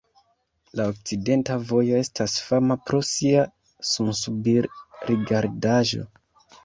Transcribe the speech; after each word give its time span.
La 0.79 0.85
okcidenta 0.91 1.57
vojo 1.71 1.99
estas 2.03 2.37
fama 2.47 2.77
pro 2.87 3.01
sia 3.11 3.43
sunsubir-rigardaĵo. 3.93 6.03